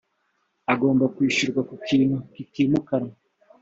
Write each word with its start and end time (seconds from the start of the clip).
ugomba 0.73 1.05
kwishyurwa 1.15 1.61
ku 1.69 1.75
kintu 1.87 2.15
kitimukanwa 2.33 3.13